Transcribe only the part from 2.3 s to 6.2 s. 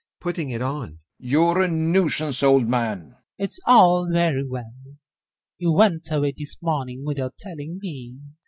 old man. FIERS It's all very well.... You went